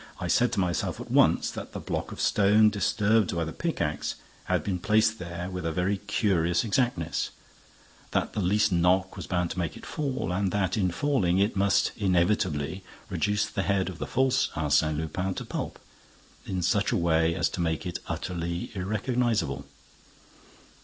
I 0.19 0.27
said 0.27 0.51
to 0.53 0.59
myself 0.59 0.99
at 0.99 1.11
once 1.11 1.51
that 1.51 1.73
the 1.73 1.79
block 1.79 2.11
of 2.11 2.19
stone 2.19 2.71
disturbed 2.71 3.35
by 3.35 3.43
the 3.45 3.53
pickaxe 3.53 4.15
had 4.45 4.63
been 4.63 4.79
placed 4.79 5.19
there 5.19 5.47
with 5.51 5.63
a 5.63 5.71
very 5.71 5.97
curious 5.97 6.63
exactness, 6.63 7.29
that 8.09 8.33
the 8.33 8.39
least 8.39 8.71
knock 8.71 9.15
was 9.15 9.27
bound 9.27 9.51
to 9.51 9.59
make 9.59 9.77
it 9.77 9.85
fall 9.85 10.31
and 10.31 10.51
that, 10.51 10.75
in 10.75 10.89
falling, 10.89 11.37
it 11.37 11.55
must 11.55 11.91
inevitably 11.95 12.83
reduce 13.11 13.45
the 13.45 13.61
head 13.61 13.89
of 13.89 13.99
the 13.99 14.07
false 14.07 14.47
Arsène 14.55 14.97
Lupin 14.97 15.35
to 15.35 15.45
pulp, 15.45 15.77
in 16.47 16.63
such 16.63 16.91
a 16.91 16.97
way 16.97 17.35
as 17.35 17.47
to 17.49 17.61
make 17.61 17.85
it 17.85 17.99
utterly 18.07 18.71
irrecognizable. 18.73 19.67